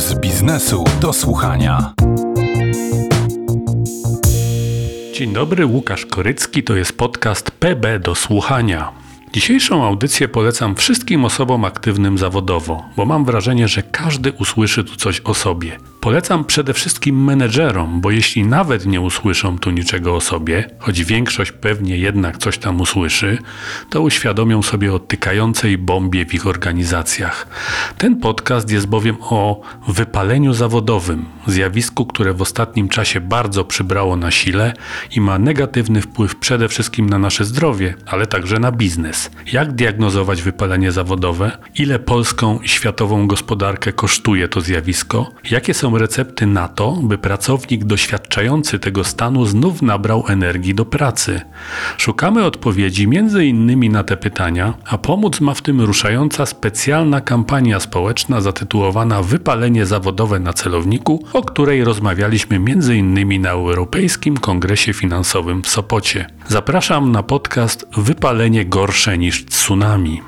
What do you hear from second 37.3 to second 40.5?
zdrowie, ale także na biznes. Jak diagnozować